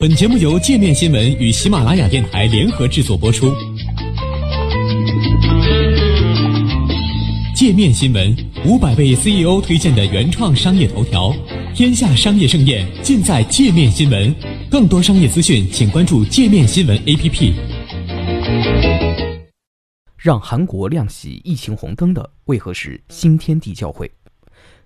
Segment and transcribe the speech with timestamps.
[0.00, 3.52] 本节目由界面新闻与喜马拉雅电台联合制作播出。
[7.54, 8.34] 界面新闻
[8.64, 11.30] 五百位 CEO 推荐的原创商业头条，
[11.74, 14.34] 天下商业盛宴尽在界面新闻。
[14.70, 17.52] 更多商业资讯，请关注界面新闻 APP。
[20.16, 24.10] 让韩国亮起疫情红灯的，为何是新天地教会？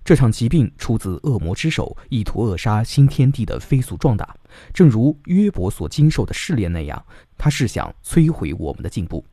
[0.03, 4.35] 这场疾病出自恶魔之手，意图扼杀新天地的飞速壮大。
[4.73, 7.05] 正如约伯所经受的试炼那样，
[7.37, 9.25] 他是想摧毁我们的进步。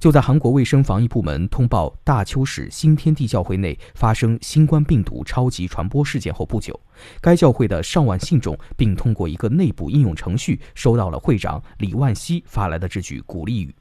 [0.00, 6.78] 就在韩国卫生防疫部门通报大邱市新天地教会内发生新冠病毒超级传播事件后不久，
[7.20, 13.72] 该教会的上万信众并通过一个内部应用程序收到了会长李万熙发来的这句鼓励语。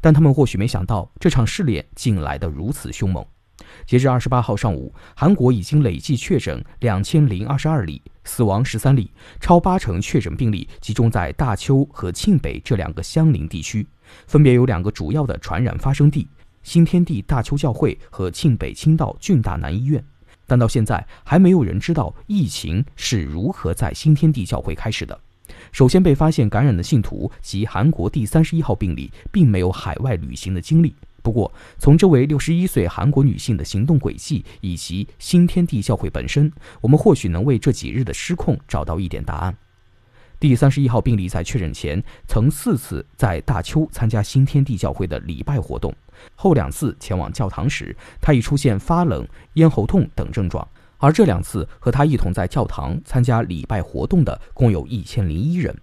[0.00, 3.22] 但他们或许没想到，这场试炼竟来得如此凶猛。
[3.86, 9.10] 截至二十八号上午，韩国已经累计确诊两千零二十二例，死亡十三例，
[9.40, 13.86] 超八成确诊病例集中在大邱和庆北这两个相邻地区，
[14.26, 16.28] 分别有两个主要的传染发生地：
[16.62, 20.02] 新天地大邱教会和庆北青道郡大南医院。
[20.46, 25.18] 但到现在，还没有人知道疫情是如何在新天地教会开始的。
[25.70, 30.94] 首先被发现感染的信徒及韩国第三十一号病例，并没有海外旅行的经历。
[31.22, 39.56] 不过，从这位六十一岁韩国女性的行动轨迹以及新天地教会本身，我们或许能为这几日的失控找到一点答案。
[40.40, 45.94] 第三十一号病例在确诊前曾四次在大邱参加新天地教会的礼拜活动，
[46.34, 50.66] 后两次前往教堂时，他已出现发冷、咽喉痛等症状。
[50.98, 55.76] 而这两次和他一同在教堂参加礼拜活动的共有一千零一人。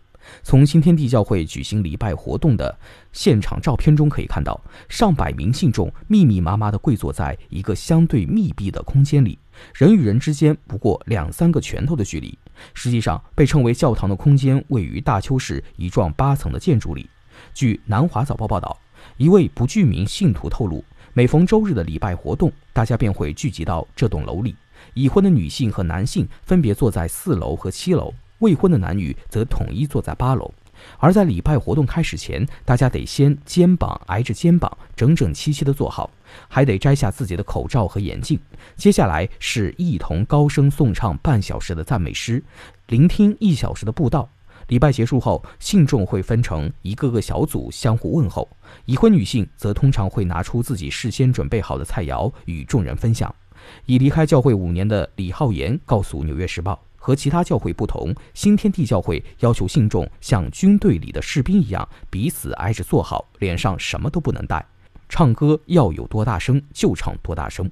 [0.44, 2.78] 从新天地教会举行礼拜活动的
[3.12, 9.38] 现场照片中可以看到，上百名信众密密麻麻地跪坐在一个相对密闭的空间里，
[9.74, 12.38] 人与人之间不过两三个拳头的距离。
[12.74, 17.10] 实际上，被称为教堂的空间位于大邱市一幢八层的建筑里。
[17.54, 18.78] 据南华早报报道，
[19.18, 20.84] 一位不具名信徒透露，
[21.14, 24.56] 每逢周日的礼拜活动，大家便会聚集到这栋楼里。
[24.94, 28.14] 已婚的女性和男性分别坐在四楼和七楼。
[28.40, 30.52] 未婚的男女则统一坐在八楼，
[30.98, 36.10] 而在礼拜活动开始前，大家得先肩膀挨着肩膀，整整齐齐地坐好，
[36.48, 38.40] 还得摘下自己的口罩和眼镜。
[38.76, 42.44] 接下来是一同高声颂唱半小时的赞美诗，
[42.88, 44.28] 聆听一小时的布道。
[44.68, 48.48] 礼拜结束后，信众会分成一个个小组相互问候。
[48.86, 53.34] 已婚女性则通常会拿出自己事先准备好的菜肴与众人分享。
[53.86, 56.74] 已离开教会五年的李浩言告诉《纽约时报》。
[57.00, 64.64] 和其他教会不同，新天地教会要求信众像军队里的士兵一样彼此挨着坐好，脸上什么都不能带，
[65.08, 67.70] 唱歌要有多大声就唱多大声。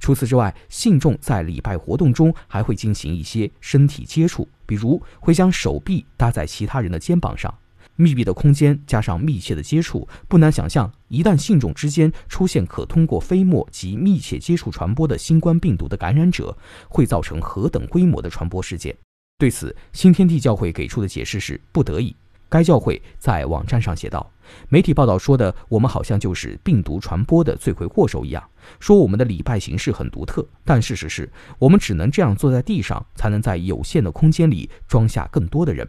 [0.00, 7.52] 除此之外，信众在礼拜活动中还会进行一些身体接触，比如会将手臂搭在其他人的肩膀上。
[8.00, 16.56] 密闭的空间加上密切的接触，不难想象，一旦信众之间出现可通过飞沫及密切接触传播的新冠病毒的感染者，
[16.88, 18.96] 会造成何等规模的传播事件。
[19.36, 22.14] 对此，新天地教会给出的解释是不得已。
[22.48, 24.30] 该教会在网站上写道
[24.70, 28.42] ：“媒体报道说的，我们好像就是病毒传播的罪魁祸首一样，
[28.78, 35.86] 说我们的礼拜形式很独特，但事实是我们只能这样坐在地上，才能在有限的空间里装下更多的人。”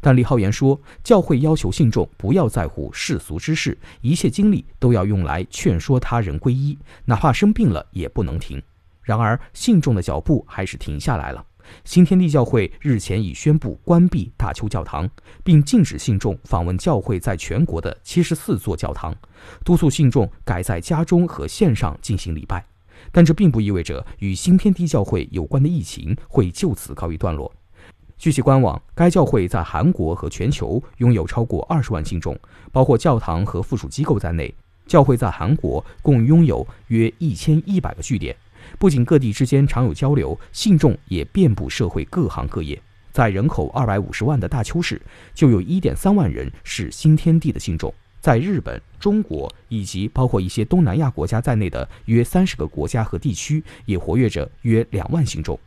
[0.00, 8.62] 但李浩言说，教会要求信众不要在乎世俗之事，一切精力都要用来劝说他人皈依，哪怕生病了也不能停。
[9.02, 11.44] 然而，信众的脚步还是停下来了。
[11.84, 15.08] 新天地教会日前已宣布关闭大邱教堂，
[15.44, 19.14] 并禁止信众访问教会在全国的七十四座教堂，
[19.64, 22.64] 督促信众改在家中和线上进行礼拜。
[23.12, 27.52] 但这并不意味着与新天地教会有关的疫情会就此告一段落。
[28.20, 32.38] 据其官网，该教会在韩国和全球拥有超过二十万信众，
[32.70, 34.54] 包括教堂和附属机构在内。
[34.86, 38.36] 教会在韩国共拥有约一千一百个据点，
[38.78, 42.78] 不仅各地之间常有交流，信众也遍布社会各行各业。
[43.10, 45.00] 在人口二百五十万的大邱市，
[45.32, 47.90] 就有一点三万人是新天地的信众。
[48.20, 55.58] 在日本、中国以及包括一些东南亚国家在内的约三十个国家和地区，也活跃着约两万信众。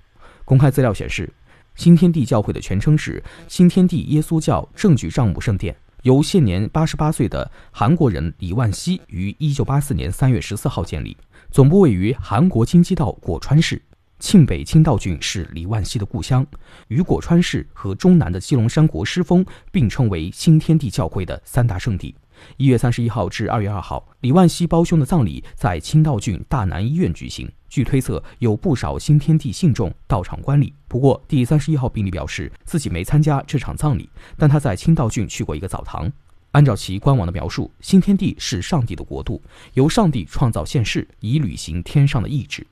[0.45, 1.27] 公开资料显示。
[1.75, 11.17] 新天地教会的全称是新天地耶稣教证据账目圣殿，由现年八十八岁的韩国人李万熙于一九八四年三月十四号建立，
[11.49, 13.81] 总部位于韩国京畿道果川市。
[14.19, 16.45] 庆北青道郡是李万熙的故乡，
[16.87, 22.15] 与果川市和中南的基隆山国师峰并称为新天地教会的三大圣地。
[22.57, 27.51] 一月三十一号至二月二号，李万熙胞兄的葬礼在青道郡大南医院举行。
[27.69, 30.71] 据推测，有不少新天地信众到场观礼。
[30.87, 34.07] 不过，第三十一号病例表示自己没参加这场葬礼，
[34.37, 36.11] 但他在青道郡去过一个澡堂。
[36.53, 39.41] 按照其官网的描述，新天地是上帝的国度，
[39.73, 42.65] 由上帝创造现世，以履行天上的意志。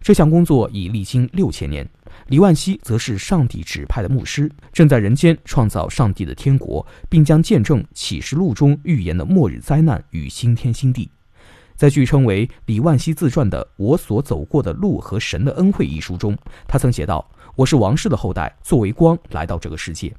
[0.00, 1.88] 这项工作已历经六千年。
[2.28, 11.10] 李万熙则是上帝指派的牧师，正在人间创造上帝的天国，并将见证启示录中预言的末日灾难与新天新地。
[11.74, 16.38] 在据称为李万熙自传的《我所走过的路和神的恩惠》一书中，
[16.68, 20.14] 他曾写道：“我是王室的后代，作为光来到这个世界。”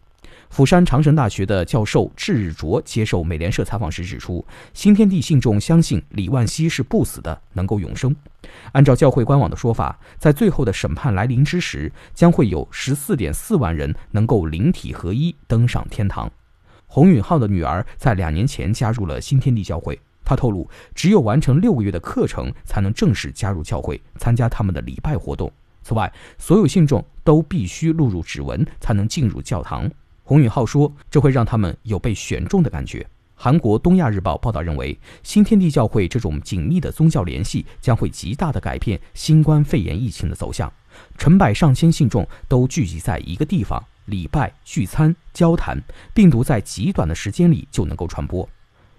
[0.50, 8.16] 釜山长城大学的教授智卓接受美联社采访时指出，新天地信众相信李万熙是不死的，能够永生。
[8.72, 16.32] 按照教会官网的说法，在最后的审判来临之时，将会有十四点四万人能够灵体合一登上天堂。
[16.88, 25.52] 洪允浩的女儿在两年前加入了新天地教会，她透露，只有完成六个月的课程，才能正式加入教会，参加他们的礼拜活动。
[25.82, 29.90] 此外，所有信众都必须录入指纹，才能进入教堂。
[30.28, 33.06] 洪允浩说：“这会让他们有被选中的感觉。”
[33.38, 40.72] 韩国《东亚日报》报道认为，新天地教会这种紧密的宗教联系将会极大的改变新冠肺炎疫情的走向。
[41.18, 45.80] 成百上千信众都聚集在一个地方，礼拜、聚餐、交谈，
[46.14, 48.50] 病毒在极短的时间里就能够传播。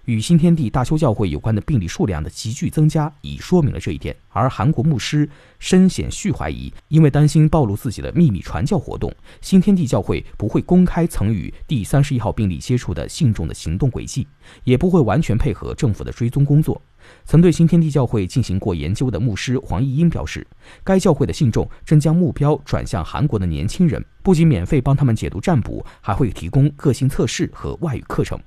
[0.07, 4.15] 与新天地大邱教会有关的病例数量的急剧增加，已说明了这一点。
[4.29, 14.25] 而韩国牧师深显续怀疑，因为担心暴露自己的秘密传教活动，新天地教会不会公开曾与第三十一号病例接触的信众的行动轨迹，
[14.63, 16.81] 也不会完全配合政府的追踪工作。
[17.25, 20.47] 曾对新天地教会进行过研究的牧师黄义英表示，
[20.85, 28.39] 该教会的信众正将目标转向韩国的年轻人，不仅免费帮他们解读占卜，还会提供个性测试和外语课程。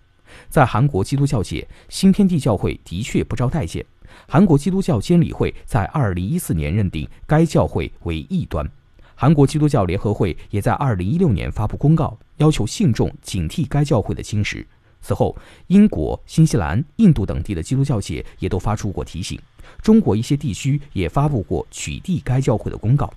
[0.48, 3.84] 在韩国基督教界，新天地教会的确不招待见。
[4.26, 8.68] 韩国基督教监理会在2014年认定该教会为异端。
[9.14, 14.64] 韩国基督教联合会也在2016年发布公告，要求信众警惕该教会的侵蚀。
[15.00, 15.36] 此后，
[15.68, 19.38] 英国、新西兰、印度等地的基督教界也都发出过提醒。
[19.80, 23.12] 中国一些地区也发布过取缔该教会的公告。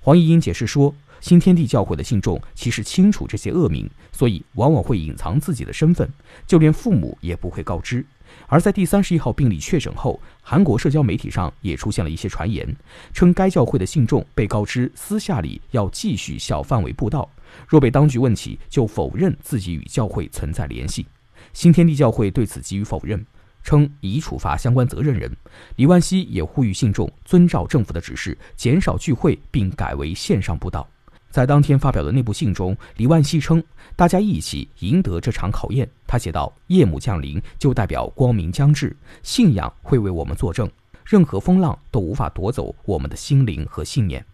[0.00, 0.94] 黄义英解释说。
[1.24, 6.06] 新天地教会的信众其实清楚这些恶名，所以往往会隐藏自己的身份，
[6.46, 8.04] 就连父母也不会告知。
[8.46, 12.76] 而在第三十一号病例确诊后，韩国社交媒体上也出现了一些传言，
[13.14, 17.26] 称该教会的信众被告知私下里要继续小范围布道，
[17.66, 21.06] 若被当局问起，就否认自己与教会存在联系。
[21.54, 23.24] 新天地教会对此给予否认。
[23.62, 25.34] 称已处罚相关责任人，
[25.76, 30.86] 李万熙也呼吁信众遵照政府的指示，减少聚会，并改为线上布道。
[31.34, 33.60] 在当天发表的内部信中，李万熙称
[33.96, 40.70] ：“大家一起赢得这场考验。”他写道：“夜幕降临，就代表光明将至，信仰会为我们作证，
[41.04, 44.24] 任何风浪都无法夺走我们的心灵和信念。”